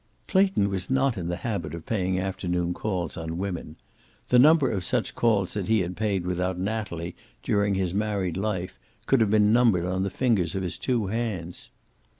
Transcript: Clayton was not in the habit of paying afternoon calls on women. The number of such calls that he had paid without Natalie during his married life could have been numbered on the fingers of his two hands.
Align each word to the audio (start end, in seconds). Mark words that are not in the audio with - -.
Clayton 0.27 0.69
was 0.71 0.89
not 0.89 1.15
in 1.15 1.27
the 1.27 1.35
habit 1.45 1.75
of 1.75 1.85
paying 1.85 2.19
afternoon 2.19 2.73
calls 2.73 3.17
on 3.17 3.37
women. 3.37 3.75
The 4.29 4.39
number 4.39 4.71
of 4.71 4.83
such 4.83 5.13
calls 5.13 5.53
that 5.53 5.67
he 5.67 5.81
had 5.81 5.95
paid 5.95 6.25
without 6.25 6.57
Natalie 6.57 7.15
during 7.43 7.75
his 7.75 7.93
married 7.93 8.35
life 8.35 8.79
could 9.05 9.21
have 9.21 9.29
been 9.29 9.53
numbered 9.53 9.85
on 9.85 10.01
the 10.01 10.09
fingers 10.09 10.55
of 10.55 10.63
his 10.63 10.79
two 10.79 11.05
hands. 11.05 11.69